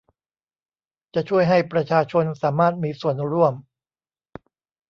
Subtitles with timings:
[1.13, 3.53] จะช่วยให้ประชาชนสามารถมีส่วนร่วม